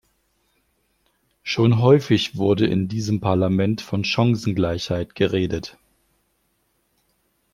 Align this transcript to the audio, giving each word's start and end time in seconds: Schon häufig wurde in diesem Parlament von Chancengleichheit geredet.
Schon 1.43 1.79
häufig 1.79 2.35
wurde 2.35 2.65
in 2.65 2.87
diesem 2.87 3.19
Parlament 3.21 3.81
von 3.81 4.03
Chancengleichheit 4.03 5.13
geredet. 5.13 5.77